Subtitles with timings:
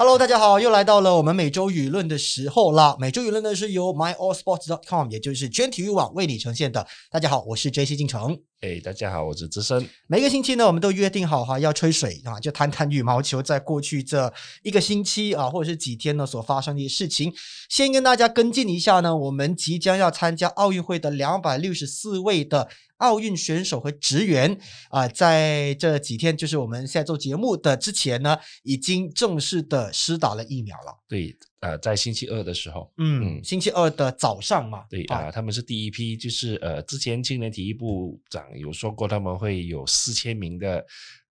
[0.00, 2.96] Hello，大家好，又来到了我们每周舆论的时候啦。
[2.98, 6.86] 每周舆论呢是由 myallsports.com，也就是全体育网为你呈现的。
[7.10, 8.38] 大家好，我是 JC 金城。
[8.60, 9.88] 哎，大家好，我是资深。
[10.06, 14.30] 每个星期呢，我们都约定好哈，要吹水啊，就谈谈羽毛球在过去这
[14.62, 17.32] 一个星期啊，或者是几天呢所发生的事情。
[17.70, 22.68] 先跟大家跟进一下呢，我们即将要参加奥运会的两百六十四位的。
[22.98, 24.58] 奥运选手和职员
[24.90, 30.98] 啊，在这几天，就是我们现在做节目的之前呢，已经正式的施打了疫苗了。
[31.08, 34.84] 对，呃，在星期二的时候，嗯，星期二的早上嘛。
[34.90, 40.84] 对啊，他们是第一批，就是呃，之前青年体育部长有说过，他们会有四千名的。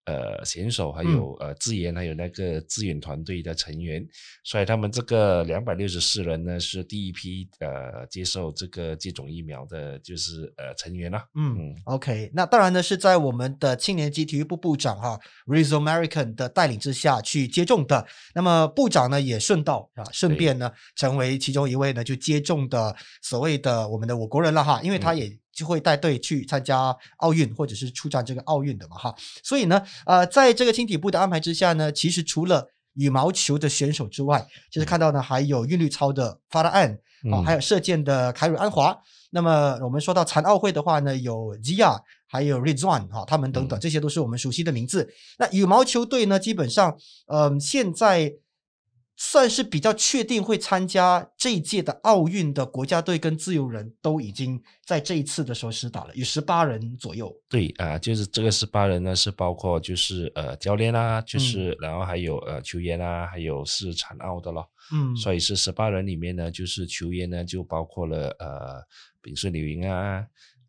[0.09, 4.03] 呃，选手还有呃，资源还有那个志愿团队的成员，
[4.43, 11.23] 所以他们这个两百六十四人呢，是第一批呃接受这个接种疫苗的，就是呃成员啦。
[11.35, 18.07] 嗯，OK，那当然呢是在我们的青年级体育部部长哈 Rizzo American 的带领之下去接种的。
[18.35, 25.39] 那么部长呢也顺道啊，顺便呢成为其中一位呢就接种的所谓的我们的我国人了哈，因为他也。
[25.59, 29.13] 就会带队去参加奥运，或者是出战这个奥运的嘛，哈。
[29.43, 36.97] 所以呢，呃，在这个青体部的安排之下呢，其实除了羽毛球的选手之外，就是看到呢，还有韵律操的发拉安
[37.33, 38.97] 啊，还有射箭的凯瑞安华。
[39.31, 45.13] 那么我们说到残奥会的话呢，有吉亚，还有 Rizwan 哈，他们等等，这些都是我们熟悉的名字。
[45.39, 48.35] 那羽毛球队呢，基本上，嗯，现在。
[49.21, 57.35] 算是比较确定会参加这一届的奥运的国家队跟自由人都已经在这一次的时候实打了，有十八人左右。
[57.49, 64.71] 对啊，就是这个十八人呢，是包括就是呃教练啊，就是然后还有呃球员啊，还有是残奥的咯。
[64.93, 68.81] 嗯，所以是十八人里面呢，就是球员呢就包括了呃
[69.21, 70.25] 丙顺柳莹啊。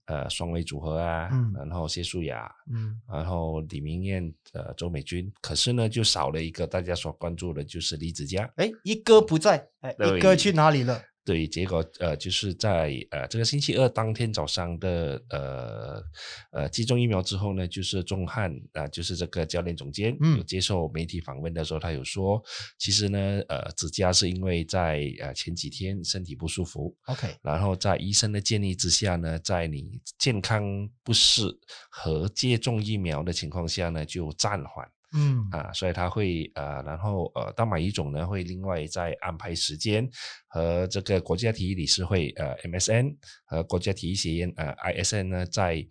[0.09, 10.99] 呃，双位组合啊，然后谢淑雅，嗯，然后李明艳，呃，周美君，可是呢，就少了一个大家所关注的，就是李子佳，哎，一哥不在，哎，一哥去哪里了？
[11.29, 16.03] 对，结果呃，就是在呃这个星期二当天早上的呃
[16.51, 22.43] 呃接种疫苗之后呢，就是钟汉啊，就是这个教练总监有接受媒体访问的时候，他有说，
[22.79, 31.43] 其实呢，呃，子佳是因为在呃前几天身体不舒服，OK，然后在医生的建议之下呢，在你健康不适
[31.91, 34.89] 和接种疫苗的情况下呢，就暂缓。
[35.13, 40.09] 嗯啊，所以他会呃，然后呃，大马一总呢会另外再安排时间
[40.47, 43.15] 和这个国家体育理事会呃 MSN
[43.45, 45.85] 和国家体育协会呃 ISN 呢再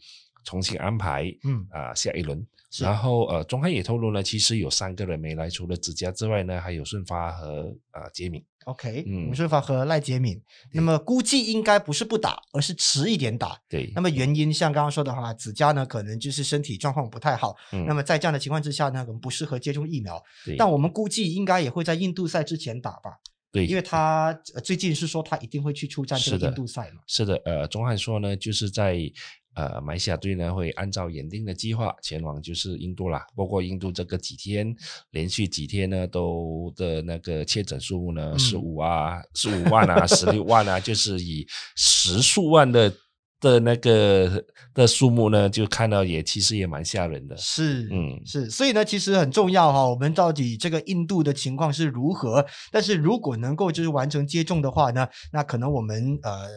[0.45, 2.47] 重新安排嗯啊下一轮。
[2.81, 8.45] 然后呃，中海也透露呢，其实有三个人没来，除了子佳之外呢，还有顺发和呃杰敏。
[8.69, 10.41] OK，嗯，顺发和赖杰敏。
[10.73, 13.59] 那么估计应该不是不打，而是迟一点打。
[13.69, 13.91] 对。
[13.95, 17.57] 那么原因像刚刚说的话，子佳呢可能就是身体状况不太好。
[17.73, 17.85] 嗯。
[17.87, 20.23] 那么在这样的情况之下呢，可能不适合接种疫苗。
[20.45, 20.57] 对。
[20.57, 23.13] 但我们估计应该也会在印度赛之前打吧。
[23.51, 23.67] 对。
[23.67, 27.01] 因为他最近是说他一定会去出战这个印度赛嘛。
[27.07, 27.41] 是的。
[27.45, 28.99] 呃，钟汉说呢，就是在。
[29.59, 33.27] 呃，马来西亚队呢会按照原定的计划前往就是印度啦。
[33.35, 34.73] 不过印度这个几天
[35.11, 42.95] 连续几天呢，都的那个确诊数目呢十五啊，十五万啊，十六万啊，就是以十数万的。
[43.41, 44.45] 的那个
[44.75, 47.37] 的数目呢，就看到也其实也蛮吓人的。
[47.37, 49.89] 是，嗯，是，所以呢，其实很重要哈。
[49.89, 52.45] 我们到底这个印度的情况是如何？
[52.73, 56.49] 但是如果能够就是完成接种的话呢，那可能我们呃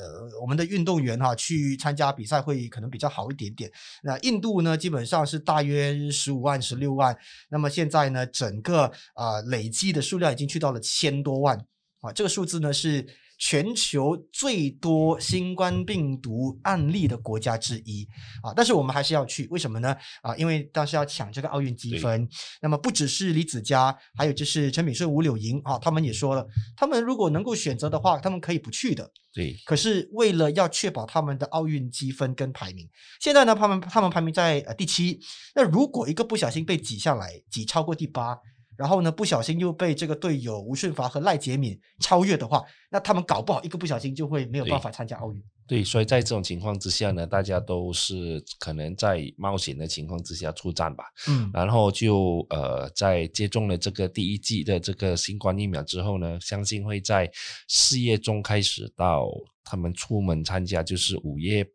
[0.41, 3.71] 我们的运动员哈去参加比赛会可能比较好一点点。
[4.01, 7.15] 那印度呢，基本上是大约十五万、十六万。
[7.49, 11.55] 那么现在呢，整个啊累计的数量已经去到了千多万
[12.01, 13.05] 啊，这个数字呢是。
[13.41, 18.07] 全球最多新冠病毒案例的国家之一
[18.43, 19.97] 啊，但是我们还是要去，为什么呢？
[20.21, 22.29] 啊，因为当时要抢这个奥运积分。
[22.61, 26.45] 那么不只是李子嘉，还有就是陈炳顺、吴柳莹啊，他们也说了，
[26.77, 29.11] 他们如果能够选择的话，他们可以不去的。
[29.33, 29.55] 对。
[29.65, 32.87] 可是为了要确保他们的奥运积分跟排名，
[33.19, 35.19] 现在呢，他们他们排名在呃第七。
[35.55, 38.37] 那如果一个不小心被挤下来，挤超过第八。
[38.77, 45.43] 然后呢，不小心又被这个队友吴顺发和赖杰敏超越的话，那他们搞不好一个不小心就会没有办法参加奥运。
[45.67, 51.05] 对，所以在这种情况之下呢，大家都是可能在冒险的情况之下出战吧。
[51.29, 57.31] 嗯，然后就呃，在接种了这个第一剂的这个新冠疫苗之后呢，相信会在
[57.67, 59.29] 四月中开始到
[59.63, 61.65] 他们出门参加，就是五月。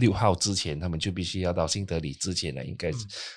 [0.00, 2.90] 六号之前，他们就必须要到新德里之前呢，应该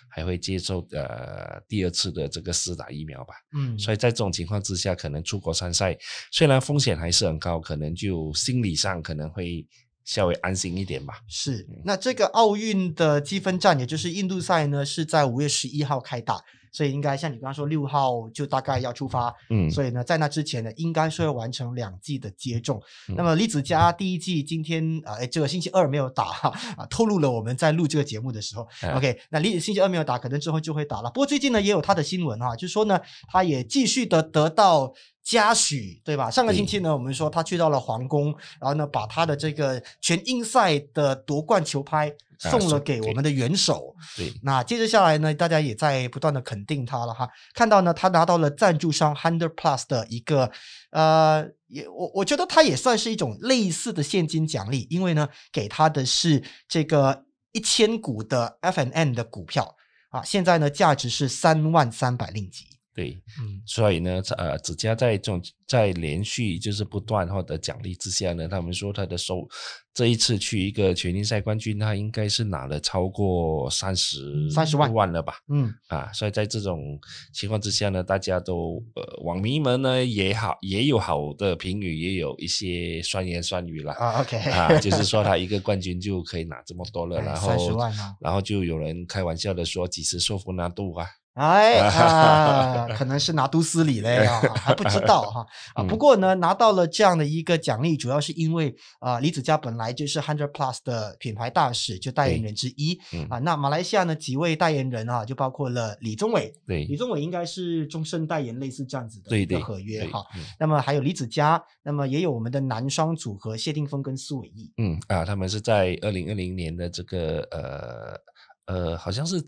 [0.10, 3.36] 还会接受呃第二次的这个施打疫苗吧。
[3.54, 5.96] 嗯，所以在这种情况之下，可能出国参赛
[6.32, 9.68] 虽然风险还是很高，可能就心理上可能会
[10.06, 11.20] 稍微安心一点吧。
[11.28, 16.42] 是，那这个奥运的积分战，也就是印度赛呢，是在五月十一号开打。
[16.74, 22.82] 所以应该像你刚刚说六号就大概要出发，嗯，所以呢，在那之前呢，应该是会完成两剂的接种。
[23.16, 31.10] 那么李子嘉第一剂今天啊，哎，这个星期二没有打哈啊，透露了我们在录这个节目的时候，OK，那李子星期二没有打，可能之后就会打了。
[31.12, 33.00] 不过最近呢，也有他的新闻哈，就是说呢，
[33.32, 34.94] 他也继续的得到。
[35.26, 36.30] 嘉许对吧？
[36.30, 38.26] 上个星期呢，我们说他去到了皇宫，
[38.60, 42.14] 然后呢，把他的这个全英赛的夺冠球拍
[42.50, 43.96] 送了给我们的元首。
[44.16, 47.28] 对，那接着下来呢，大家也在不断的肯定他了哈。
[47.54, 50.52] 看到呢，他拿到了赞助商 Hundred Plus 的一个
[50.92, 59.76] 呃，也我我觉得他也算是一种类似的现金奖励，因为呢，给他的是这个一千股的 F N N 的股票
[60.10, 62.66] 啊，现在呢，价值是三万三百令吉。
[62.94, 69.48] 对，嗯，所以呢，呃，子嘉在这种在连续就是不断获得奖励之下呢，他们说他的收
[69.96, 75.38] 这一次去一个全英赛冠军，他应该是拿了超过三十三十万万了吧？
[75.50, 77.00] 嗯，啊，所以在这种
[77.34, 84.22] 情况之下呢，大家都呃，网民们呢也好，也有好的评语，也有一些酸言酸语啦啊。
[84.22, 91.08] OK，啊，就是说他一个冠军就可以拿这么多了，然后三十万啊，然后就有人开玩笑的说几时说服难度啊？
[91.34, 95.84] 哎 啊，可能是拿都斯里嘞啊，还不知道哈啊。
[95.84, 103.00] 不过呢，拿到了这样的一个奖励，主要是因为啊，李子嘉本来就是 Hundred Plus 的品牌大使，就代言人之一
[103.30, 103.40] 啊。
[103.40, 110.24] 那马来西亚呢，几位代言人啊，就包括了李宗伟，对，李宗伟应该是终身代言类似这样子的一个合约哈。
[110.60, 119.44] 那么还有李子嘉，那么也有我们的男双组合谢霆锋跟苏伟毅，嗯啊，他们是在二零二零年的这个呃呃，好像是。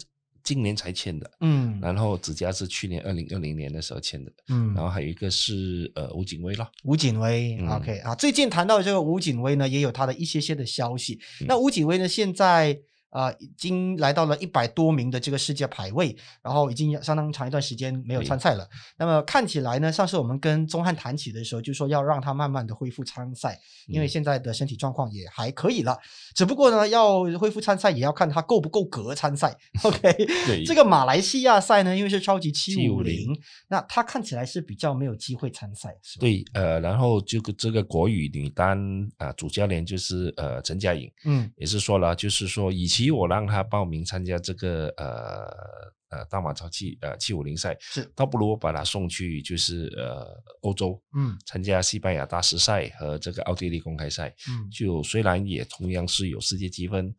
[0.46, 11.20] 今年才签的，嗯，然后子嘉是去年二零二零年的时候签的，嗯，然后还有一个是呃吴景威咯，吴景威，OK 啊，最近谈到这个吴景威呢，也有他的一些些的消息。
[11.42, 12.80] 那吴景威呢，现在。
[13.16, 16.14] 啊，已经来到了一百多名的这个世界排位，
[16.44, 18.68] 然后已经相当长一段时间没有参赛了。
[18.98, 23.58] 那么看起来呢，上次我们跟宗汉谈起的时候，就说要让他慢慢的恢复参赛，
[23.88, 25.98] 因为现在的身体状况也还可以了。
[26.36, 29.58] 只不过呢，要恢复参赛也要看他够不够格参赛。
[29.84, 33.34] OK，这个马来西亚赛呢，因为是超级七五零，
[33.70, 35.96] 那他看起来是比较没有机会参赛。
[36.20, 38.78] 对，呃，然后这个这个国语女单
[39.16, 43.05] 啊，主教练就是呃陈佳颖，嗯，也是说了，就是说以前。
[43.12, 48.10] 我让他报名参加这个呃呃大马超七呃七五零赛，是。
[48.16, 57.14] 倒不如我把他送去就是呃欧洲，嗯，参加西班牙大师赛和这个奥地利公开赛，嗯，就虽然也同样是有世界积分，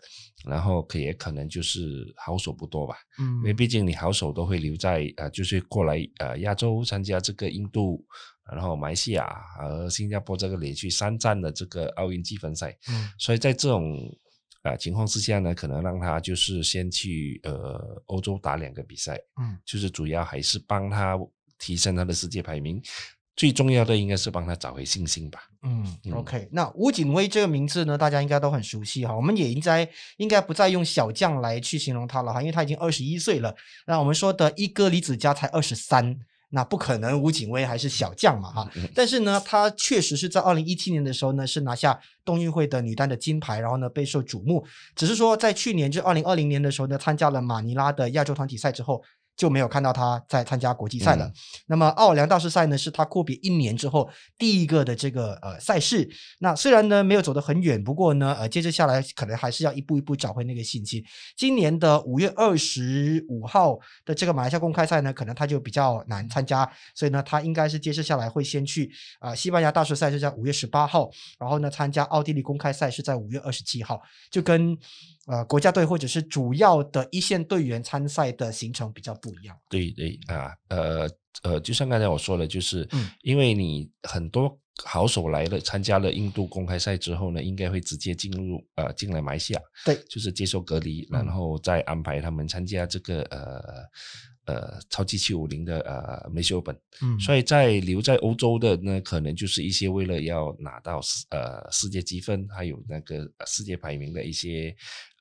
[0.44, 8.04] 然后可也可能就是好手不多吧，嗯，因为毕竟你好手都会留在呃就是过来呃亚洲参加这个印度，
[8.50, 9.26] 然后马来西亚
[9.58, 14.16] 和新加坡这个连续三站的这个奥运积分赛，嗯，所以在这种。
[14.66, 21.18] 啊，情况之下呢，可能让他就是先去呃欧洲打两个比赛，嗯，就是主要还是帮他
[21.58, 22.82] 提升他的世界排名，
[23.36, 25.40] 最重要的应该是帮他找回信心吧。
[25.62, 33.54] 嗯，OK，那吴景威这个名字呢，大家应该都很熟悉哈，我们也应该应该不再用小将来去形容他了哈，因为他已经二十一岁了。
[33.86, 36.18] 那我们说的一哥李子嘉才二十三。
[36.50, 44.64] 那不可能，吴景威还是小将嘛哈， 但是呢，他确实是在二零一七年的时候呢，是拿下冬运会的女单的金牌，然后呢备受瞩目。
[44.94, 49.02] 只是说在去年就二零二零年的时候呢，参加了马尼拉的亚洲团体赛之后。
[49.36, 51.30] 就没有看到他在参加国际赛了。
[51.66, 56.08] 那么奥尔良大师赛呢，是他阔别一年之后第一个的这个呃赛事。
[56.38, 61.04] 那虽然呢没有走得很远，不过呢呃接着下来可能还是要一步一步找回那个信心。
[61.36, 74.00] 今年的五月二十五号的这个马来西亚公开赛呢，可能他就比较难参加，所以呢他应该是接着下来会先去啊西班牙大师赛是在五月十八号，然后呢参加奥地利公开赛是在五月二十七号，
[74.30, 74.78] 就跟。
[75.26, 79.56] 呃，国家队或者是主要的一线队员参赛的行程比较不一样。
[79.68, 81.10] 对对啊，呃
[81.42, 82.88] 呃，就像刚才我说的，就是
[83.22, 96.72] 因为你很多好手来了，参加了印度公开赛之后呢，应该会直接进入呃进来马来西亚，对，就是接受隔离，然后再安排他们参加这个呃呃超级七五零的呃梅修本。
[97.02, 104.72] 嗯，所以在留在欧洲的呢，可能就是一些为了要拿到呃世界积分，还有那个世界排名的一些。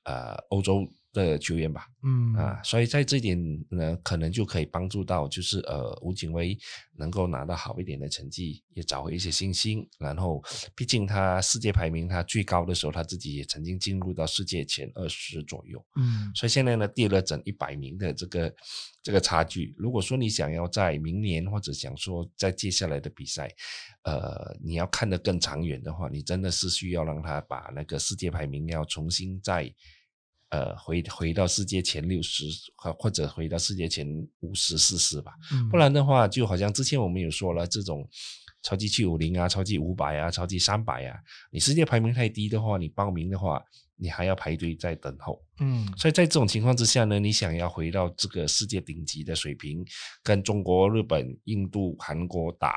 [0.06, 3.36] 呃，欧洲的球员吧，嗯啊，所以在这点
[3.70, 6.56] 呢，可能就可以帮助到，就是呃，吴景威
[6.96, 9.84] 能够拿到好一点的成绩，也找回一些信心。
[9.98, 10.40] 然后，
[10.76, 18.54] 毕竟他世界排名他最高的时候，他自己也曾经进入到世界前二十左右，嗯，所以现在呢，跌了整一百名的这个
[19.02, 19.74] 这个差距。
[19.76, 23.50] 如果说你想要在明年或者想说在接下来的比赛，
[24.04, 29.68] 呃，你要看得更长远的话，你真的是需要让他把那个世界排名要重新再。
[30.50, 32.44] 呃回回到世界前六十，
[32.76, 34.06] 或或者回到世界前
[34.40, 35.32] 五十、四十吧。
[35.52, 38.08] 嗯不然的话，就好像之前我们有说了，这种
[38.62, 41.16] 超级七五零啊、超级五百啊、超级三百啊，
[41.50, 43.62] 你世界排名太低的话，你报名的话，
[43.96, 45.42] 你还要排队在等候。
[45.58, 49.84] 嗯所以在这种情况之下呢，你想要回到这个世界顶级的水平，
[50.22, 52.76] 跟中国、日本、印度、韩国打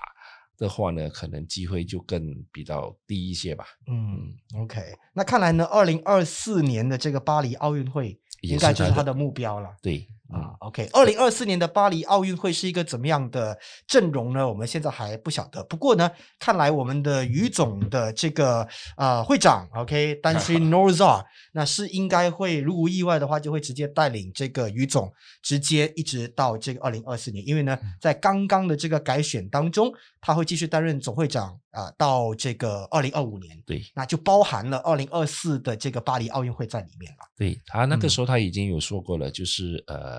[0.59, 3.65] 的话呢，可能机会就更比较低一些吧。
[3.87, 4.81] 嗯，OK，
[5.13, 9.75] 那看来呢，二零二四年的这个巴黎奥运会应该就是他的目标了。
[9.81, 13.57] 对，嗯啊，，OK，二零二四年的巴黎奥运会是一个怎么样的
[13.88, 14.48] 阵容呢？
[14.48, 15.63] 我们现在还不晓得。
[15.63, 37.17] 不过呢，看来我们的于总的这个呃会长，OK， 丹西 Norza，那是应该会，如无意外的话，就会直接带领这个于总直接一直到这个二零二四年，因为呢，在刚刚的这个改选当中，他会继续担任总会长啊、到这个二零二五年，对那就包含了二零二四的这个巴黎奥运会在里面了。
[37.38, 40.18] 对，他那个嗯时候他已经有说过了，就是呃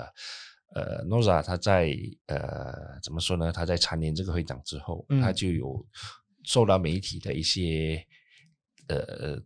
[0.75, 3.51] 呃，Noza 他在呃怎么说呢？
[3.53, 5.35] 他在蝉联这个会长之后，他嗯。
[5.35, 5.87] 就有
[6.45, 8.03] 受到媒体的一些
[8.89, 9.39] 呃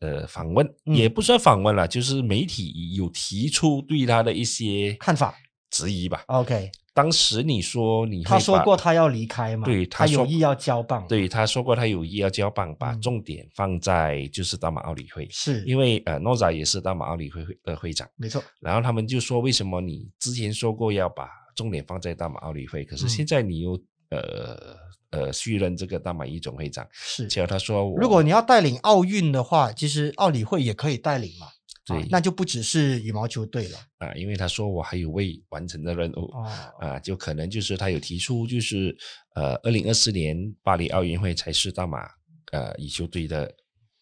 [0.00, 1.12] 呃访问，也嗯。
[1.14, 5.34] 不算访问了，就是媒体有提出对他的一些看法。
[5.70, 6.24] 质疑吧。
[6.26, 18.08] OK，当时你说你他说过他要离开嘛，对他有意要交棒，，对他说过他有意要交棒，把嗯重点放在就是大马奥理会，是因为呃 Noza 也是大马奥理会会的会长。
[18.16, 23.80] 没错，然后他们就说，为什么你之前说过要把重点放在大马奥理会，可是嗯现在你又、
[24.10, 24.76] 呃
[25.10, 26.86] 呃续任这个大马一总会长？
[26.92, 27.26] 是。
[27.26, 31.50] 结果他说我，如果你要带领奥运的话，其实奥理会也可以带领嘛，啊
[31.90, 36.30] 对那就不只是羽毛球队了啊，因为他说我还有未完成的任务。
[36.32, 36.44] 哦，
[36.78, 38.96] 啊，就可能就是他有提出，就是
[39.34, 42.08] 呃，二零二四年巴黎奥运会才是大马
[42.52, 43.52] 呃羽球队的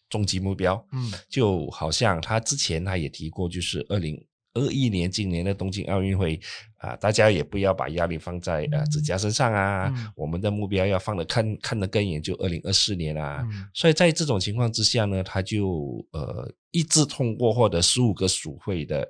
[0.09, 0.83] 终极目标。
[0.91, 4.15] 嗯就好像他之前他也提过，就是二零
[4.53, 6.39] 二一年今年的东京奥运会
[6.77, 13.45] 啊、大家也不要把压力放在呃指甲身上啊，嗯我们的目标要放的看看得更远，就二零二四年啊。
[13.51, 19.05] 嗯所以在这种情况之下呢，他就呃一致通过获得十五个属会的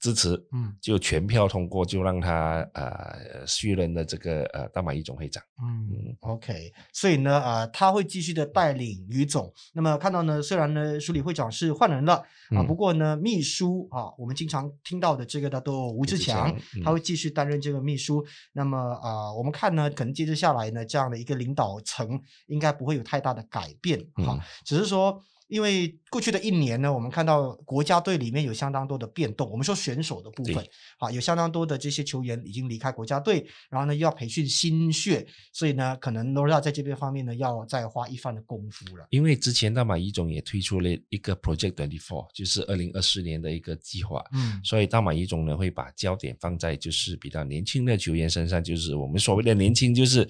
[0.00, 5.42] 支持，嗯就全票通过，就让他呃续任的这个呃大马一总会长。
[5.62, 9.52] 嗯，OK，所以呢，呃，他会继续的带领于总。
[9.72, 18.24] 那么看到呢，虽然呢，署理会长是换人了啊，嗯不过呢，秘书啊，我们经常听到的这个叫做吴志志强他会继续担任这个秘书。
[18.52, 25.22] 那么啊、我们看呢，可能接着下来呢，这样的一个领导层应该不会有太大的改变哈、嗯只是说。
[25.48, 29.48] 因为过去的一年呢，我们看到国家队里面有相当多的变动。
[29.50, 39.06] 我们说选手的部分对，啊，有相当多的这些球员已经离开国家队，然后呢又要培训新血，所以呢，可能 Nora 在这边方面呢要再花一番的功夫了。
[39.10, 50.28] 因为之前大马一总也推出了一个 Project Twenty Four，就是二零二四年的一个计划，嗯所以大马一总呢会把焦点放在就是比较年轻的球员身上，就是我们所谓的年轻，就是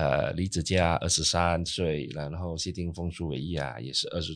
[0.00, 4.32] 呃李子嘉二十三岁，然后谢霆锋、苏伟毅啊也是二十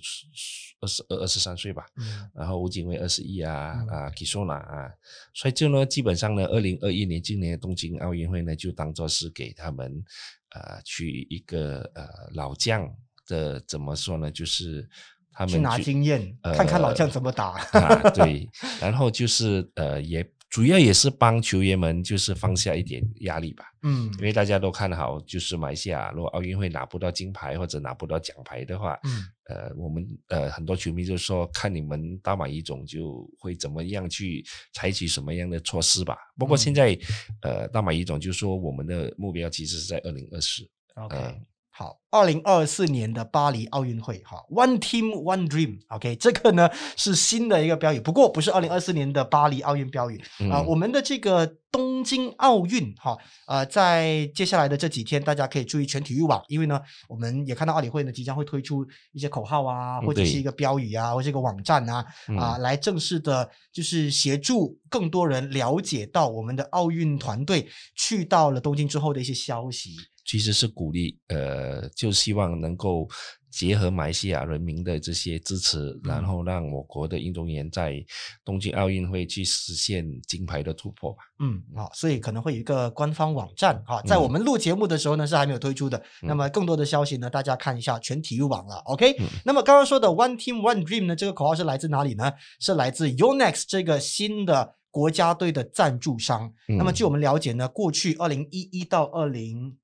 [0.80, 2.28] 二十二二十三岁吧，嗯。
[2.34, 3.88] 然后吴景威二十一啊嗯。
[3.88, 4.92] 啊 Kisona 啊，
[5.32, 10.04] 所以就呢基本上呢，二零二一年今年的东京奥运会呢就当做是给他们
[10.50, 12.86] 呃去一个呃老将
[13.26, 14.86] 的怎么说呢，就是
[15.32, 17.58] 他们去拿经验，看看老将怎么打。
[17.72, 18.48] 啊，对，
[18.80, 20.22] 然后就是呃，也
[20.54, 36.16] 主要也是帮球员们就是放下一点压力吧，嗯因为大家都看好，就是马来西亚如果奥运会拿不到金牌或者拿不到奖牌的话，嗯呃，我们呃很多球迷就说，看你们大马一总就会怎么样去采取什么样的措施吧。
[36.38, 36.98] 不过现嗯在、
[37.42, 40.62] 呃大马一总就说，我们的目标其实是在二零二四。
[40.94, 41.44] ，OK，、嗯
[41.76, 50.16] 好，二零二四年的巴黎奥运会，哈，One Team One Dream，OK，、这个呢是新的一个标语，不过不是二零二四年的巴黎奥运标语
[50.52, 50.66] 啊、嗯。
[50.66, 61.96] 我们的这个东京奥运，哈，呃，在接下来的这几天，大家可以注意全体育网，因为呢，我们也看到奥理会呢即将会推出一些口号啊，或者是一个标语啊，或者一个网站啊，
[62.38, 62.60] 啊，嗯。
[62.62, 69.96] 来正式的，就是协助更多人了解到我们的奥运团队去到了东京之后的一些消息。
[70.24, 73.08] 其实是鼓励，呃，就希望能够
[73.50, 78.04] 结合马来西亚人民的这些支持，然嗯后让我国的运动员在
[78.44, 81.18] 东京奥运会去实现金牌的突破吧。
[81.38, 86.02] 嗯，好，所以可能会有一个官方网站哈，在嗯我们录节目的时候呢是还没有推出的。
[86.22, 88.76] 那嗯么更多的消息呢，大家看一下全体育网了。
[88.86, 92.32] OK，、嗯那么刚刚说的 One Team One Dream 呢，这个口号是来自哪里呢？
[92.58, 96.52] 是来自 Yonex 这个新的国家队的赞助商。
[96.66, 99.76] 那么嗯据我们了解呢，过去二零一一到二零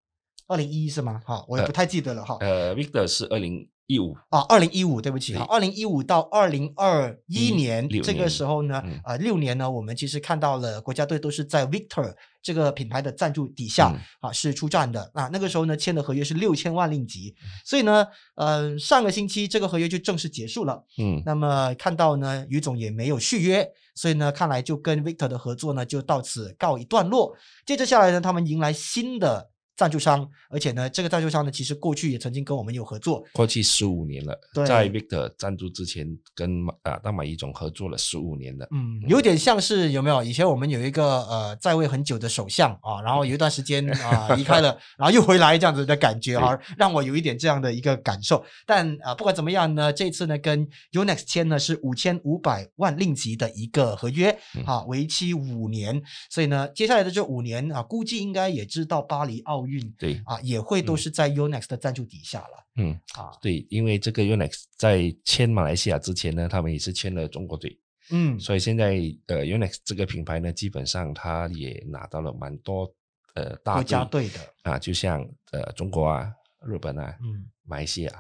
[0.51, 1.23] 二零一是吗？
[1.25, 2.37] 哈，我也呃不太记得了哈。
[2.41, 15.09] 呃，Victor 是二零一五啊，二零一五，对不起，二零一五到二零二一年这个时候呢，呃，六年呢，我们其实看到了国家队都是在 Victor 这个品牌的赞助底下啊是出战的。
[15.15, 17.33] 啊，那个时候呢签的合约是六千万令吉，
[17.65, 18.05] 所以呢，
[18.35, 23.65] 呃，上个星期这个合约就正式结束了，嗯，那么看到呢，于总也没有续约，
[23.95, 29.50] 所以呢，看来就跟 Victor 的合作呢就到此告一段落，接着下来呢，他们迎来新的。
[29.81, 34.39] 赞助商，而且呢，这个赞助商呢，其实过去也曾经跟我们有合作，过去十五年了。
[34.67, 38.69] 在 Victor 赞助之前，跟啊大马一总合作了十五年了。
[38.73, 40.23] 嗯，有点像是有没有？
[40.23, 48.45] 以前我们有一个呃在位很久的首相啊，然后有一段时间啊离开了， 然后又回来这样子的感觉啊，让我有一点这样的一个感受。
[48.67, 56.03] 但啊，不管怎么样呢，这次呢跟 Unex 签呢是五千五百万令吉的一个合约啊，为期五年。
[56.29, 59.70] 所以呢，接下来的这五年啊，估计应该也知道巴黎奥运。
[59.71, 62.67] 运对啊，也会都是在 Unex 的赞助底下了。
[62.77, 67.79] 嗯啊，对，因为这个 Unex 在签马来西亚之前呢，他们也是签了中国队。
[68.11, 68.95] 嗯，所以现在
[69.27, 72.93] 呃 Unex 这个品牌呢，基本上它也拿到了蛮多
[73.35, 76.29] 呃大国家队的啊，就像呃中国啊、
[76.67, 77.17] 日本啊。
[77.21, 77.47] 嗯。
[77.67, 78.11] 马来西亚，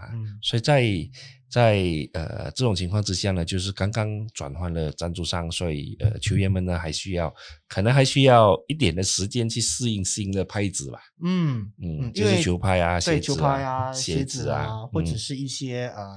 [0.41, 0.85] 所以在
[1.49, 1.83] 在
[2.13, 7.35] 呃这种情况之下呢，就是刚刚转换了赞助商，所以呃球员们呢还需要
[7.67, 11.01] 可能还需要一点的时间去适应新的拍子吧。
[11.25, 16.17] 嗯嗯，就是球拍啊、鞋子啊、鞋子啊，或者是一些呃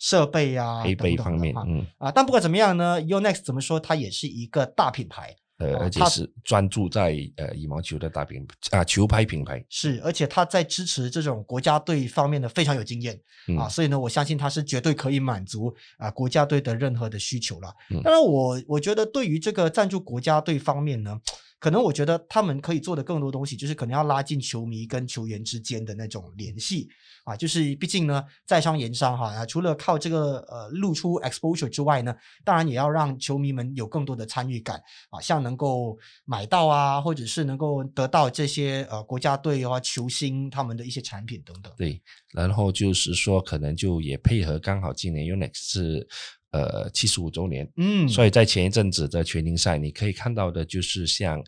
[0.00, 5.36] 设备啊、配备方面，嗯啊，但不管怎么样呢，Unex 怎么说，它也是一个大品牌。
[5.62, 13.18] 呃，而且是专注在呃羽毛球的大品啊球拍品牌是，而且他在支持这种国家队方面的非常有经验
[13.58, 17.72] 啊，所以呢，我相信他是绝对可以满足啊国家队的任何的需求了。
[18.02, 21.20] 当然，我我觉得对于这个赞助国家队方面呢。
[21.62, 26.88] 可能我觉得他们可以做的更多东西，就是可能要拉近球迷跟球员之间的那种联系
[27.22, 41.72] 啊，就是毕竟呢，在商言商哈啊，除了靠这个呃露出 exposure 之外呢，当然也要让球迷们有更多的参与感啊，像能够买到啊，或者是能够得到这些呃国家队啊球星他们的一些产品等等。
[41.76, 42.02] 对，
[42.34, 46.08] 然后就是说可能就也配合刚好今年 Unex 是。
[46.52, 51.38] 呃，七十五周年，嗯，所以在前一阵子的全英赛，你可以看到的就是像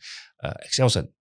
[0.42, 1.12] 呃 e o n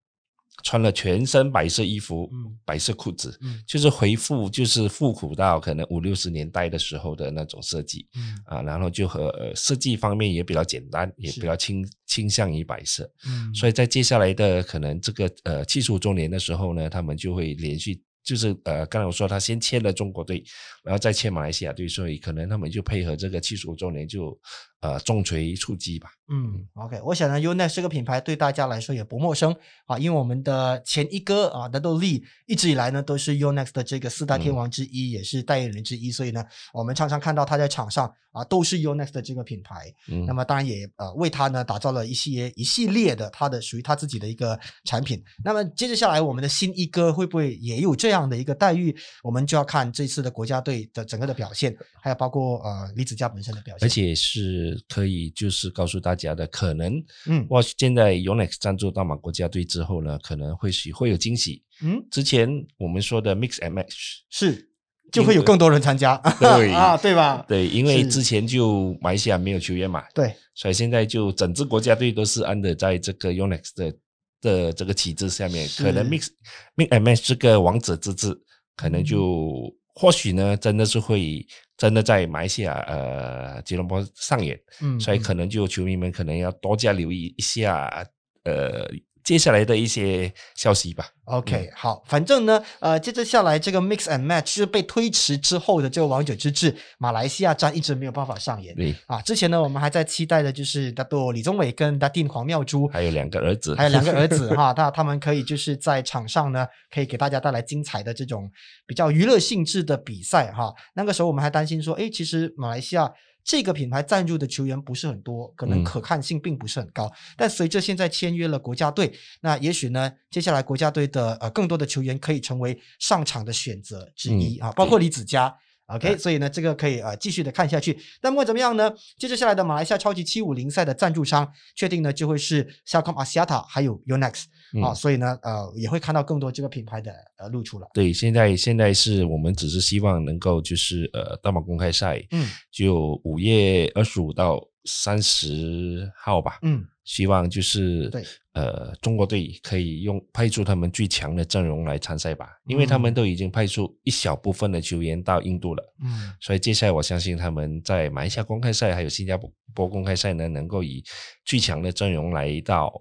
[0.62, 8.38] 穿了全身白色衣服，嗯，白色裤子，嗯，就是回复就是复古到可能五六十年代的时候的那种设计，嗯。
[8.44, 18.00] 啊，然后就和设计方面也比较简单，也比较倾倾向于白色，嗯，所以在接下来的可能这个呃七十五周年的时候呢，他们就会连续。
[18.24, 20.44] 就是呃，刚才我说他先签了中国队，
[20.82, 24.38] 然后再签马来西亚队，所以可能他们就配合这个七十五周年就。
[24.82, 26.10] 呃，重锤出击吧。
[26.26, 29.54] 嗯，OK，我想呢，Unex 这个品牌对大家来说也不陌生
[29.86, 39.86] 啊，因为我们的前一哥啊，德斗利一直以来呢都是 Unex 的这个四大天王之一，也是代言人之一，所以呢，我们常常看到他在场上啊，都是 Unex 的这个品牌。
[40.08, 45.22] 嗯，那么当然也呃为他呢打造了一些一系列的他的属于他自己的一个产品。
[45.44, 48.92] 那么接着下来，我们的新一哥会不会也有这样的一个待遇？
[49.22, 54.78] 我们就要看这次的国家队的整个的表现，还有包括呃李子嘉本身的表现，而且是。
[54.88, 61.62] 可以就是告诉大家的，可能，嗯，哇，现在 Unex 赞助大马国家队之后呢，可能会许会有惊喜。
[61.82, 64.68] 嗯，之前我们说的 Mix and Match 是
[65.10, 67.44] 就会有更多人参加，对 啊，对吧？
[67.48, 73.94] 对，因为之前就马来西亚没有球员嘛，对，所以现在就整支国家队都是安的在这个 Unex 的
[74.42, 76.28] 的这个旗帜下面，可能 Mix
[76.76, 78.38] Mix and Match 这个王者之治，
[78.76, 79.74] 可能就。
[79.94, 88.06] 或许呢，真的是会真的在马来西亚呃吉隆坡上演，嗯，所以可能就球迷们可能要多加留意一下，
[88.44, 88.88] 呃。
[89.24, 91.06] 接下来的一些消息吧。
[91.24, 98.74] OK，好，反正呢，呃，接着下来这个 Mix and Match 是被推迟之后的这个王者之志，马来西亚站一直没有办法上演。
[98.74, 108.50] 对啊，之前呢，我们还在期待的就是大多李宗伟跟大定黄妙珠，还有两个儿子，还有两个儿子 哈，他他们可以就是在场上呢，可以给大家带来精彩的这种
[108.86, 110.74] 比较娱乐性质的比赛哈。
[110.94, 113.10] 那个时候我们还担心说，哎，其实马来西亚。
[113.44, 117.10] 这个品牌赞助的球员不是很多，可能可看性并不是很高。
[117.36, 125.54] 但随着现在签约了国家队，那也许呢，接下来国家队的呃更多的球员可以成为上场的选择之一啊，包括李子嘉。
[125.86, 127.98] OK，所以呢，这个可以呃继续的看下去。
[128.22, 134.44] 那不管怎么样呢，接着下来的马来西亚超级七五零赛的赞助商确定呢，就会是 Celcom Axiata 还有 Unex
[134.80, 137.88] 啊，所以呢，呃，也会看到更多这个品牌的呃露出了。
[137.92, 148.22] 对，现在现在是我们只是希望能够就是呃大马公开赛，嗯，就五月二十五到三十号吧，嗯，希望就是对。
[148.54, 156.34] 呃中国队可以用派出他们最强的阵容来参赛吧，因为他们都已经派出一小部分的球员到印度了，嗯。
[156.38, 159.38] 所以接下来我相信他们在马来西亚公开赛还有新加
[159.72, 161.02] 坡公开赛呢，能够以
[161.46, 162.92] 最强的阵容来到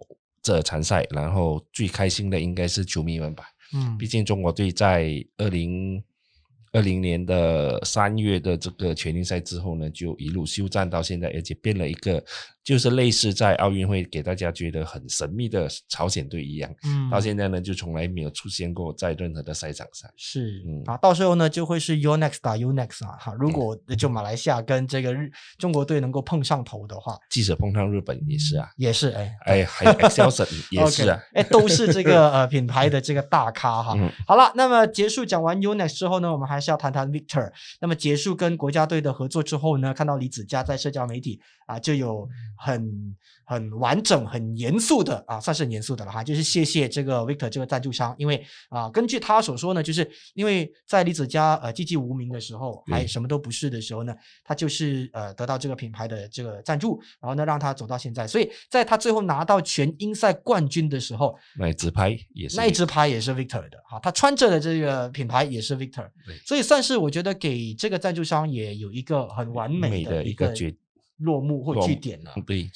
[0.41, 3.45] 这场赛，然后最开心的应该是球迷们吧。
[3.73, 6.03] 嗯毕竟中国队在二零
[6.73, 12.23] 二零年的三月的这个全运赛之后呢，就一路休战到现在，而且变了一个，
[12.63, 20.09] 就是类似在奥运会给大家觉得很神秘的朝鲜队一样，嗯到现在呢就从来没有出现过在任何的赛场上。
[20.15, 33.93] 是嗯啊，到时候呢就会是 Unex 打 Unex 啊，哈，如果就马来西亚跟这个日中国队能够碰上头的话，记者碰上日本也是啊，也是哎哎，还有 Excelsior 也是啊哎，都是这个呃品牌的这个大咖哈。
[33.97, 37.51] 嗯好了，那么结束讲完 Unex 之后呢，我们还是要谈谈 Victor。
[37.79, 41.39] 那么结束跟国家队的合作之后呢，看到李子嘉在社交媒体
[41.71, 66.37] 啊就有很很完整、很严肃的啊，算是很严肃的了哈，就是谢谢这个 Victor 这个赞助商，因为啊，根据他所说呢，就是因为在李子嘉呃寂寂无名的时候，还什么都不是的时候呢，他就是呃得到这个品牌的这个赞助，然后呢让他走到现在，所以在他最后拿到全英赛冠军的时候，那一直拍也是那一只牌也是 Victor 的哈，他穿着的这个品牌也是 Victor，对。
[66.45, 70.73] 所以算是我觉得给这个赞助商也有一个很完美美的一一个决
[71.21, 72.33] 落幕或据点了。
[72.45, 72.69] 对，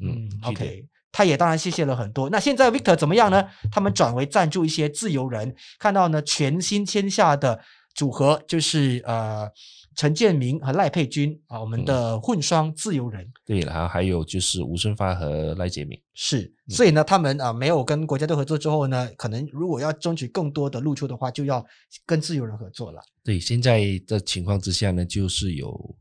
[0.00, 0.86] 嗯，OK。
[1.12, 2.28] 他也当然谢谢了很多。
[2.28, 3.42] 那现在 Victor 怎么样呢？
[3.70, 7.58] 他们转为赞助一些自由人，看到呢全新签下的
[7.94, 9.48] 组合就是呃
[9.94, 13.26] 陈建明和赖佩君啊，我们嗯的混双自由人。
[13.46, 15.98] 对，然后还有就是吴顺发和赖杰明。
[16.12, 21.64] 是，嗯所以呢，他们啊、没有跟国家队合作之后呢，可能如果要争取更多的露出的话，就要
[22.04, 23.00] 跟自由人合作了。
[23.24, 25.96] 对，现在的情况之下呢，就是有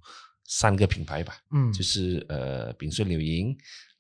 [0.48, 3.56] 三个品牌吧，嗯，就是呃炳顺柳莹，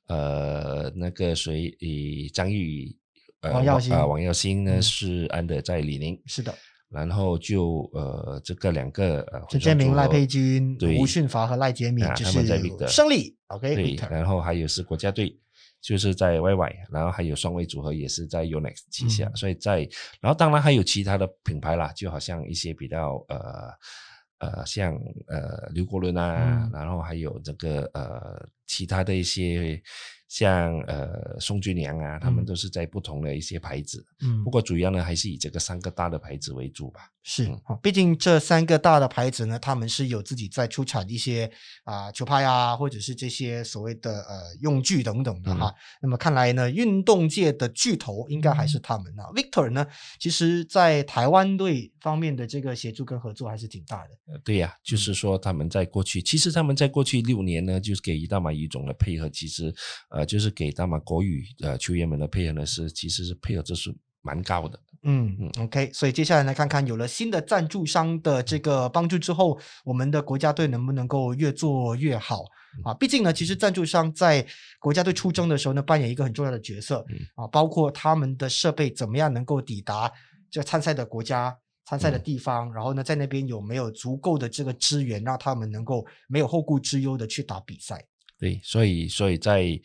[0.07, 2.95] 呃那个谁，呃张玉，
[3.41, 4.81] 呃王耀星啊王耀星呢、嗯。
[4.81, 6.53] 是安德在李宁，是的，
[6.89, 10.77] 然后就呃这个两个呃陈建明、赖佩君。
[10.77, 10.97] 对。
[10.99, 13.35] 吴训华和赖杰敏就是 Victor 胜利。
[13.47, 15.35] OK，对然后还有是国家队，
[15.81, 19.35] 就是在 YY，然后还有双位组合也是在 Unex 旗下，嗯。
[19.35, 19.79] 所以在，
[20.21, 23.71] 然后当然还有其他的品牌啦，就好像一些比较呃
[24.39, 24.93] 呃像
[25.27, 26.71] 呃刘国伦啊，嗯。
[26.73, 29.81] 然后还有这个呃其他的一些
[30.27, 37.11] 像呃宋俊良啊，他们嗯都是在不同的一些牌子，嗯不，过主要呢还是以这个三个大的牌子为主吧。
[37.27, 37.49] 是
[37.81, 41.51] 毕竟这三个大的牌子呢，他们是有自己在出产一些
[41.83, 45.73] 啊、球拍啊，或者是这些所谓的呃用具等等的哈。
[46.03, 49.25] 那么看来呢，运动界的巨头应该还是他们啊。
[49.33, 49.87] Victor 呢，
[50.19, 54.09] 其实在台湾队方面的这个协助跟合作还是挺大的。
[54.27, 59.73] 呃对呀、就是嗯说他们在过去，其实他们在过去六年呢，就是给一大马语种的配合，其实
[60.15, 64.79] 呃，就是给大马国语呃球员们的配合呢是其实是配合指数蛮高的。
[65.03, 72.45] 嗯嗯，OK，所以接下来呢，看看有了新的赞助商的这个帮助之后，我们的国家队能不能够越做越好
[72.85, 72.93] 啊？
[72.93, 74.43] 毕竟呢，其实赞助商在
[74.79, 80.11] 国家队出征的时候呢，扮演一个很重要的角色嗯啊，包括他们的设备怎么样能够抵达
[80.49, 81.55] 这参赛的国家。
[81.87, 88.03] 参赛的嗯地方，然后呢，在那边有没有足够的这个资源，让他们能够没有后顾之忧的去打比赛？
[88.37, 89.79] 对，所以所以在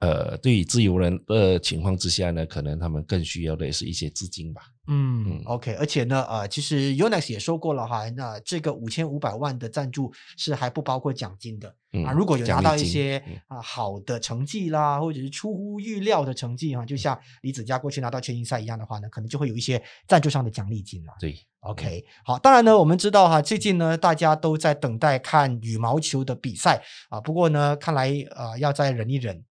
[0.00, 4.71] 呃对于自由人的情况之下呢，可能他们更需要的是一些资金吧。
[4.88, 5.24] 嗯。
[5.24, 11.74] 嗯，OK，而且呢，呃，其实 Unex 也说过了哈，那这个五千五百万的赞助是还不包括奖金的。
[11.92, 13.36] 嗯，啊，如果有拿到一些嗯。
[13.48, 21.12] 啊好的成绩啦，或者是出乎预料的成绩哈，就像李子嘉过去拿到全英赛一样的话呢，可能就会有一些赞助上的奖励金了。
[21.20, 26.82] 对，OK，好，当然呢，我们知道哈，最近呢，大家都在等待看羽毛球的比赛。
[27.08, 29.42] 啊，不过呢，看来呃要再忍一忍对，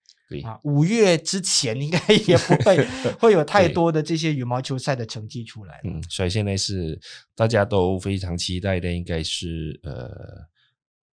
[0.43, 2.87] 啊，五月之前应该 也不会
[3.19, 5.81] 会有太多的这些羽毛球赛的成绩出来了。
[5.85, 6.99] 嗯，所以现在是
[7.35, 10.09] 大家都非常期待的，应该是呃，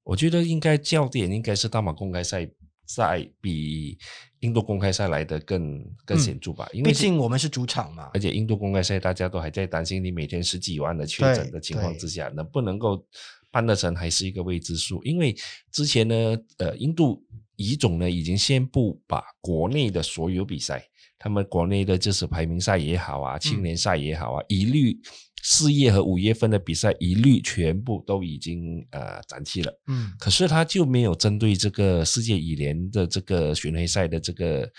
[0.03, 2.47] 我觉得应该焦点应该是大马公开赛
[2.85, 3.97] 赛比
[4.41, 13.03] 印度公开赛来的更更嗯显著吧，因为毕竟我们是主场嘛而且印度公开赛大家都还在担心你每天十几万的确诊的情况之下，能不能够
[13.51, 15.03] 办得成还是一个未知数。
[15.03, 15.35] 因为
[15.71, 17.21] 之前呢，呃，印度
[17.57, 20.83] 乙种呢已经宣布把国内的所有比赛，
[21.19, 24.97] 他们国内的就是排名赛也好啊，青年赛也好啊，一律
[25.43, 29.79] 四月和五月份的比赛一律全部都已经呃展期了。
[29.87, 30.11] 嗯。
[30.19, 34.69] 可是他就没有针对这个世界羽联的这个巡回赛的这个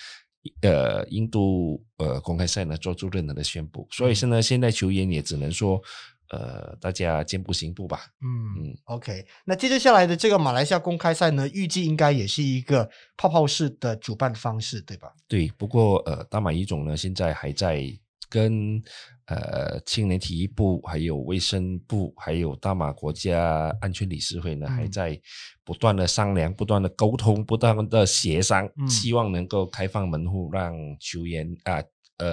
[0.63, 5.83] 呃印度呃公开赛呢做出任何的宣布，所以现在现在球员也只能说
[6.31, 8.01] 呃，大家见步行步吧。
[8.21, 9.25] 嗯，OK。
[9.45, 15.13] 那接着下来的这个马来西亚公开赛呢，预计应该也是一个泡泡式的主办方式，对吧？
[15.27, 15.51] 对。
[15.57, 17.83] 不过呃，大马一种呢，现在还在
[18.29, 18.83] 跟
[19.25, 25.19] 呃青年体育部、还有卫生部、还有大马国家安全理事会呢，还在
[25.65, 31.77] 不断的商量、不断的沟通、不断的协商，希望能够开放门户，让球员啊。
[31.77, 31.85] 呃，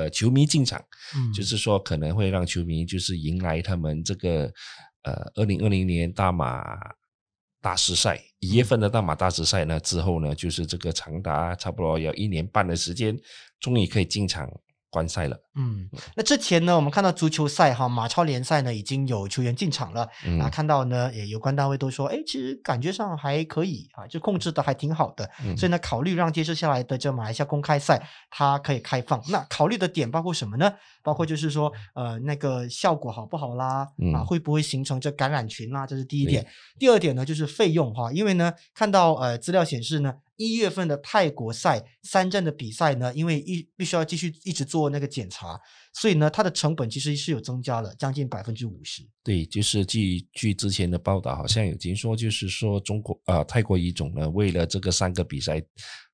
[0.10, 0.84] 球迷进场，
[1.34, 4.52] 就是说可能会让球迷就是迎来他们这个
[5.04, 6.64] 呃二零二零年大马
[7.62, 13.18] 大师赛一月份的大马大师赛呢之后呢，就是这个长达差不多要一年半的时间，
[13.60, 14.50] 终于可以进场。
[14.96, 20.08] 观赛了，嗯，那之前呢，我们看到足球赛哈，马超联赛呢已经有球员进场了，
[20.42, 30.72] 啊，看到呢，也有关单位都说，哎，其实感觉上还可以啊，就控制的还挺好的，所以呢，考虑让接着下来的这马来西亚公开赛它可以开放，那考虑的点包括什么呢？
[31.04, 35.86] 包括就是说，呃，那个效果好不好啦，啊，会不会形成这感染群啦？
[35.86, 36.48] 这是第一点。
[36.80, 40.14] 第二点呢，就是费用哈，因为呢，看到呃资料显示呢。
[40.38, 45.60] 一月份的泰国赛三站的比赛呢，因为一必须要继续一直做那个检查，
[45.94, 49.08] 所以呢，它的成本其实是有增加了将近百分之五十。
[49.24, 55.64] 对，就是据据之前的报道，好像有听说，就是说中国呃泰国乙种呢，为了这个三个比赛，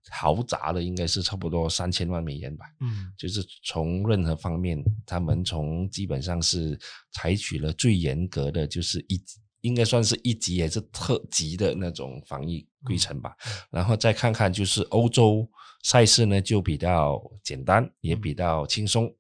[0.10, 2.66] 豪砸了应该是差不多三千万美元吧。
[2.80, 6.80] 嗯，就是从任何方面，他们从基本上是
[7.12, 9.22] 采取了最严格的，就是一。
[9.62, 13.36] 应该算是一级也是特级的那种防疫规程吧，
[13.70, 15.48] 然后再看看就是欧洲
[15.84, 19.14] 赛事呢就比较简单，也比较轻松，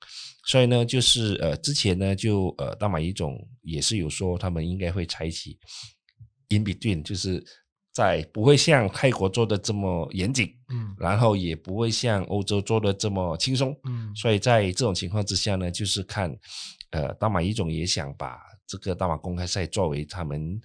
[0.46, 5.58] 所以呢就是呃之前呢就呃大马一种也是有说他们应该会采取
[6.50, 7.44] in between，就是
[7.92, 16.36] 在不会像泰国做的这么严谨，嗯，然后也不会像欧洲做的这么轻松，嗯，所以在这种情况之下呢，就是看
[16.90, 18.40] 呃大马一种也想把。
[18.78, 20.60] 这个大马公开赛作为他们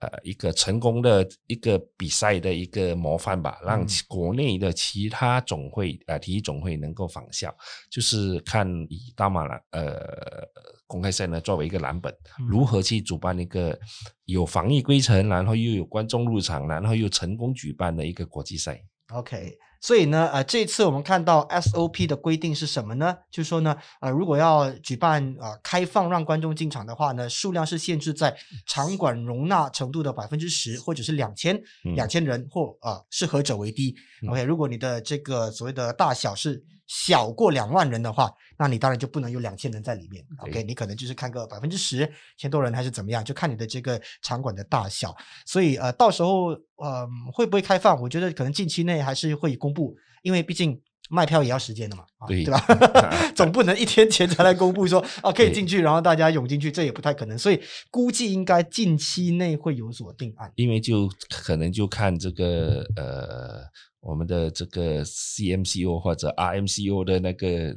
[0.00, 7.54] 呃一个成功的一个比赛的一个模范吧，让国内的其他总会呃体育总会能够仿效，
[7.90, 10.46] 就是看以大马呃
[10.86, 12.14] 公开赛呢作为一个蓝本，
[12.48, 13.78] 如何去主办一个
[14.24, 18.82] 有防疫规程，然后又有观众入场，然后又成功举办的一个国际赛。
[19.12, 19.56] OK。
[19.82, 23.14] 所以呢，呃，这次我们看到 SOP 的规定是什么呢？
[23.30, 31.60] 就是说呢，呃，如果要举办呃开放让观众进场的话呢，数量是限制在场馆容纳程度的百分之十，或者是两千
[31.96, 33.94] 两千人或啊适合者为低。
[34.28, 36.64] OK，如果你的这个所谓的大小是。
[36.88, 40.22] 小过两万人的话，那你当然就不能有两千人在里面。
[40.40, 45.16] OK，你可能就是看个百分之十，千多人还是怎么样，就看你的这个场馆的大小。
[45.46, 47.98] 所以呃，到时候呃会不会开放？
[48.02, 50.80] 我觉得可能近期内还是会公布，因为毕竟
[51.10, 52.58] 卖票也要时间的嘛，对吧？
[53.34, 57.38] 总不能一天前才来公布说啊可以进去，然后大家涌进去，这也不太可能。
[57.38, 60.50] 所以估计应该近期内会有所定案。
[60.56, 63.62] 因为就可能就看这个呃。
[64.04, 67.76] 我们的这个 CMCO 或者 RMCO 的那个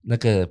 [0.00, 0.48] 那个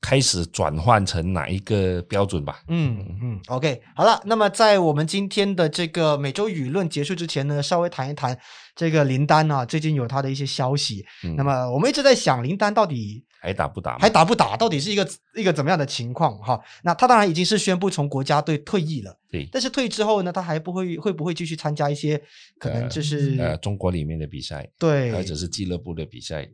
[0.00, 2.62] 开始转换成哪一个标准吧？
[2.68, 8.38] 嗯嗯，OK，好了，那么在我们今天的这个每周舆论结束之前呢，稍微谈一谈
[8.74, 11.04] 这个林丹啊，最近有他的一些消息。
[11.36, 13.24] 那么我们一直在想，林丹到底。
[13.44, 13.98] 还打不打？
[13.98, 14.56] 还打不打？
[14.56, 16.38] 到底是一个一个怎么样的情况？
[16.38, 19.14] 哈，那他当然已经是宣布从国家队退役了。
[19.30, 22.18] 对，但是退役之后呢，他还不会会不会继续参加一些
[22.58, 26.48] 可能就是呃中国里面的比赛，对，或者是俱乐部的比赛。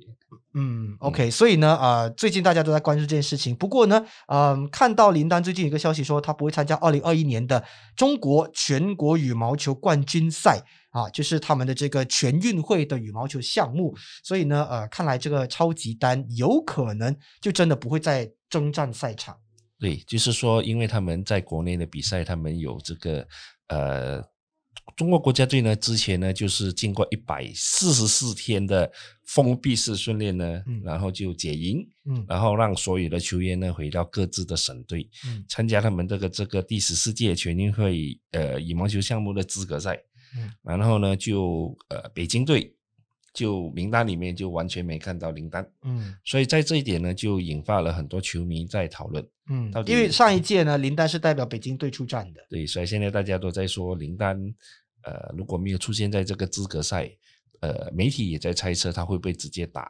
[0.54, 3.54] 嗯，OK，所以呢，呃，最近大家都在关注这件事情。
[3.54, 10.64] 不过呢，嗯，看到林丹最近有个消息说，他不会参加二零二一年的中国全国羽毛球冠军赛。
[10.90, 19.36] 啊，就是他们的这个全运会的羽毛球项目，所以呢，呃，看来这个超级丹有可能就真的不会再征战赛场。
[19.78, 23.24] 对，就是说，因为他们在国内的比赛，他们有这个
[23.68, 24.20] 呃，
[24.96, 28.90] 中国国家队呢，之前呢就是经过一百四十四天的
[29.24, 39.98] 封闭式训练呢，然后就解营，嗯，然后让所有的球员呢回到各自的省队，嗯，参加他们这个这个第十四届全运会呃羽毛球项目的资格赛。
[40.37, 42.72] 嗯，然后呢，就呃，北京队
[43.33, 54.37] 就名单里面就完全没看到林丹，嗯，所以在这一点呢，就引发了很多球迷在讨论，嗯，因为上一届呢，林丹是代表北京队出战的，对，所以现在大家都在说林丹，
[55.03, 57.09] 呃，如果没有出现在这个资格赛，
[57.61, 59.88] 呃，媒体也在猜测他会不会直接打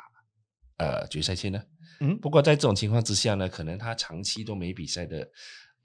[0.76, 1.62] 呃决赛圈呢？
[2.00, 5.28] 嗯，不过在这种情况之下呢，可能他长期都没比赛的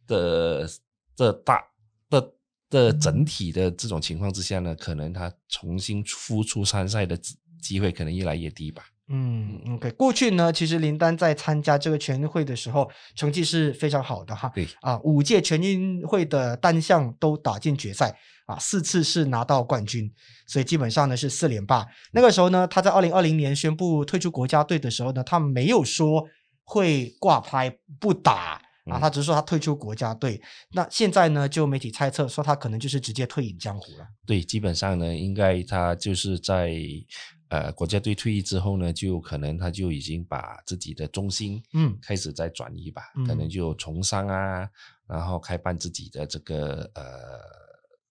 [0.08, 0.70] 的
[1.16, 1.64] 的大
[2.10, 2.34] 的。
[2.68, 7.18] 的整体的这种情况之下呢，可能他重新复出参赛的
[7.66, 8.84] 机会可能越来越低吧。
[9.08, 9.92] 嗯，OK。
[9.92, 14.52] 过去呢，其实林丹在参加这个全运会的时候，成绩是非常好的哈。
[14.56, 20.12] 对啊，五届全运会的单项都打进决赛啊，四次是拿到冠军，
[20.48, 21.86] 所以基本上呢是四连霸。
[22.14, 26.26] 那个时候呢，他在二零二零年宣布退出国家队的时候呢，他没有说
[26.64, 28.62] 会挂拍不打。
[28.86, 30.40] 啊，他只是说他退出国家队。
[30.74, 34.06] 那现在呢，就媒体猜测说他可能就是直接退隐江湖了。
[34.28, 36.72] 对，基本上呢，应该他就是在
[37.50, 41.98] 呃国家队退役之后呢，就可能他就已经把自己的中心嗯。
[42.02, 44.70] 开始在转移吧，可能就从商啊，
[45.08, 47.04] 然后开办自己的这个呃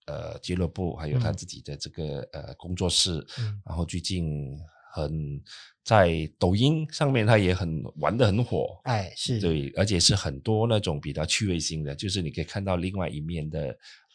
[0.06, 3.24] 呃俱乐部，还有他自己的这个呃工作室。
[3.64, 4.58] 然后最近
[4.94, 5.42] 很。
[5.84, 13.66] 在抖音上面，他也很玩的很火，哎，是对，而且是很多那种比较趣味性的，就是你可以看到另外一面的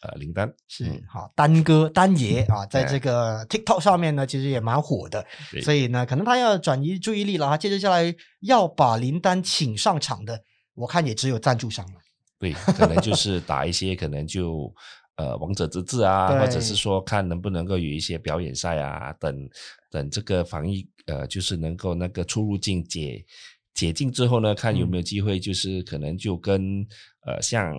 [0.02, 5.24] 呃林丹，是好丹哥丹爷 啊，在这个 TikTok 上面呢，其实也蛮火的，
[5.62, 10.42] 所以呢，可能他要转移注意力了啊，接着下来要把林丹请上场的，
[10.74, 12.00] 我看也只有赞助商了，
[12.40, 14.74] 对，可能就是打一些可能就。
[15.20, 19.50] 呃，王者之志啊，或者是说看能不能够有一些表演赛啊，等
[19.90, 23.22] 等这个防疫，呃，就是能够那个出入境解
[23.74, 26.86] 解禁之后呢，看有没有机会，就是可能就跟
[27.26, 27.76] 呃像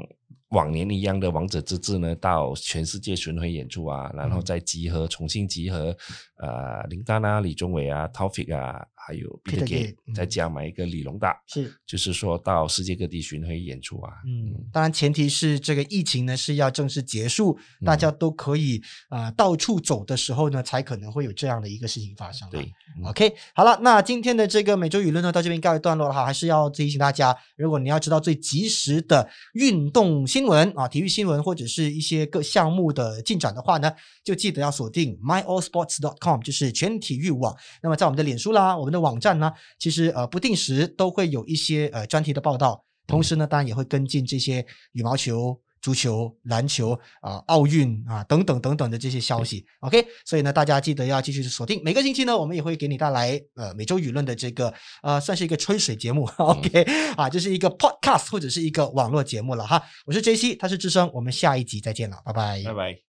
[0.50, 5.98] 往年一样的王者之志呢，到全世界巡回演出啊，然后再集合重新集合，
[6.38, 8.86] 呃，林丹啊、李宗伟啊、Taufik 啊。
[9.08, 14.14] 还有 Peter Gay，再加埋一个李龙大，是，就是说到世界各地巡回演出啊。
[14.26, 22.48] 嗯，当然前提是这个疫情呢是要正式结束，大家都可以啊到处走的时候呢，才可能会有这样的一个事情发生。
[22.50, 22.72] 对
[23.06, 33.92] ，OK，好了，那今天的这个每周舆论呢到这边告一段落了哈，还是要提醒大家，如果你要知道最及时的运动新闻啊，体育新闻或者是一些各项目的进展的话呢，
[34.24, 37.56] 就记得要锁定 myallsports.com，就是全体育网。
[37.82, 49.66] 那么在我们的脸书啦，我们的网站呢，其实呃不定时都会有一些呃专题的报道，同时呢，当然也会跟进这些羽毛球、足球、篮球啊、奥运啊等等等等的这些消息。
[49.80, 51.82] OK，所以呢，大家记得要继续锁定。
[51.84, 56.30] 每个星期呢，我们也会给你带来呃每周舆论的这个呃算是一个吹水节目。
[56.38, 56.84] OK，
[57.18, 59.82] 啊，这是一个 Podcast 或者是一个网络节目了哈。
[60.06, 63.11] 我是 JC，他是智生，我们下一集再见了，拜拜，拜拜。